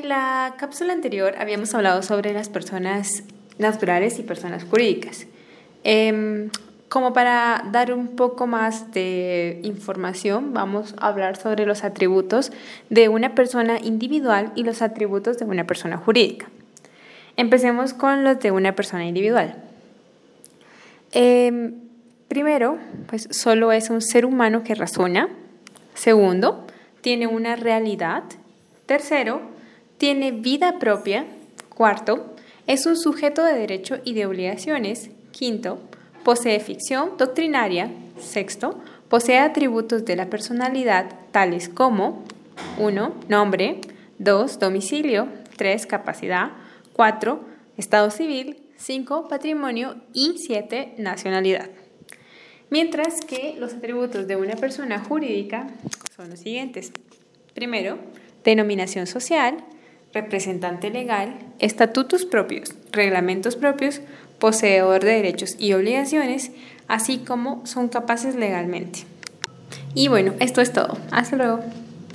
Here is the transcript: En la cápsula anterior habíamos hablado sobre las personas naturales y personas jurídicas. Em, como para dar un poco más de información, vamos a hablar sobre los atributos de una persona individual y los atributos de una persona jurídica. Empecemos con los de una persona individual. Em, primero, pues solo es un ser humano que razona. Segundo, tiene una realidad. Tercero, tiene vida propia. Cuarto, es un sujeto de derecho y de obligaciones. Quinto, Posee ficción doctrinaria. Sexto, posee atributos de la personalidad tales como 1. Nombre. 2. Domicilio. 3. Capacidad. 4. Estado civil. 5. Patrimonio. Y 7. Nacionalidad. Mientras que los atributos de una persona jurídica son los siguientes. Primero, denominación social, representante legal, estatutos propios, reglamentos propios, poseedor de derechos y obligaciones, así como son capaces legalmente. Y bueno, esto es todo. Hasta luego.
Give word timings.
En 0.00 0.08
la 0.08 0.54
cápsula 0.56 0.94
anterior 0.94 1.34
habíamos 1.38 1.74
hablado 1.74 2.02
sobre 2.02 2.32
las 2.32 2.48
personas 2.48 3.22
naturales 3.58 4.18
y 4.18 4.22
personas 4.22 4.64
jurídicas. 4.64 5.26
Em, 5.84 6.48
como 6.88 7.12
para 7.12 7.66
dar 7.70 7.92
un 7.92 8.16
poco 8.16 8.46
más 8.46 8.92
de 8.92 9.60
información, 9.62 10.54
vamos 10.54 10.94
a 10.96 11.08
hablar 11.08 11.36
sobre 11.36 11.66
los 11.66 11.84
atributos 11.84 12.50
de 12.88 13.10
una 13.10 13.34
persona 13.34 13.78
individual 13.78 14.52
y 14.54 14.64
los 14.64 14.80
atributos 14.80 15.36
de 15.36 15.44
una 15.44 15.66
persona 15.66 15.98
jurídica. 15.98 16.48
Empecemos 17.36 17.92
con 17.92 18.24
los 18.24 18.40
de 18.40 18.52
una 18.52 18.74
persona 18.74 19.04
individual. 19.04 19.54
Em, 21.12 21.74
primero, 22.26 22.78
pues 23.06 23.28
solo 23.32 23.70
es 23.70 23.90
un 23.90 24.00
ser 24.00 24.24
humano 24.24 24.64
que 24.64 24.74
razona. 24.74 25.28
Segundo, 25.92 26.66
tiene 27.02 27.26
una 27.26 27.54
realidad. 27.54 28.22
Tercero, 28.86 29.59
tiene 30.00 30.32
vida 30.32 30.78
propia. 30.78 31.26
Cuarto, 31.68 32.34
es 32.66 32.86
un 32.86 32.96
sujeto 32.96 33.44
de 33.44 33.52
derecho 33.52 33.98
y 34.02 34.14
de 34.14 34.24
obligaciones. 34.24 35.10
Quinto, 35.30 35.78
Posee 36.24 36.58
ficción 36.60 37.18
doctrinaria. 37.18 37.90
Sexto, 38.18 38.80
posee 39.10 39.38
atributos 39.38 40.06
de 40.06 40.16
la 40.16 40.30
personalidad 40.30 41.12
tales 41.32 41.68
como 41.68 42.24
1. 42.78 43.14
Nombre. 43.28 43.82
2. 44.18 44.58
Domicilio. 44.58 45.28
3. 45.58 45.84
Capacidad. 45.84 46.52
4. 46.94 47.44
Estado 47.76 48.10
civil. 48.10 48.56
5. 48.76 49.28
Patrimonio. 49.28 49.96
Y 50.14 50.38
7. 50.38 50.94
Nacionalidad. 50.96 51.68
Mientras 52.70 53.20
que 53.20 53.54
los 53.58 53.74
atributos 53.74 54.26
de 54.26 54.36
una 54.36 54.56
persona 54.56 54.98
jurídica 54.98 55.66
son 56.16 56.30
los 56.30 56.40
siguientes. 56.40 56.90
Primero, 57.54 57.98
denominación 58.44 59.06
social, 59.06 59.62
representante 60.12 60.90
legal, 60.90 61.38
estatutos 61.58 62.24
propios, 62.24 62.74
reglamentos 62.92 63.56
propios, 63.56 64.00
poseedor 64.38 65.04
de 65.04 65.12
derechos 65.12 65.56
y 65.58 65.72
obligaciones, 65.72 66.50
así 66.88 67.18
como 67.18 67.64
son 67.66 67.88
capaces 67.88 68.34
legalmente. 68.34 69.00
Y 69.94 70.08
bueno, 70.08 70.34
esto 70.40 70.60
es 70.60 70.72
todo. 70.72 70.96
Hasta 71.10 71.36
luego. 71.36 71.60